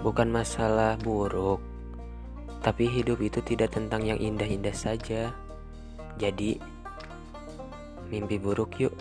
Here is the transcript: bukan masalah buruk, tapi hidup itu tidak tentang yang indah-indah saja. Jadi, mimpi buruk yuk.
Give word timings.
bukan 0.00 0.32
masalah 0.32 0.96
buruk, 1.00 1.60
tapi 2.60 2.88
hidup 2.88 3.20
itu 3.20 3.40
tidak 3.44 3.72
tentang 3.72 4.04
yang 4.04 4.20
indah-indah 4.20 4.72
saja. 4.72 5.32
Jadi, 6.20 6.60
mimpi 8.08 8.36
buruk 8.36 8.76
yuk. 8.80 8.94